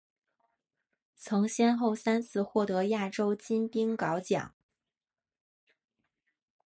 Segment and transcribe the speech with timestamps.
[1.15, 4.55] 曾先后三次获得亚洲金冰镐奖。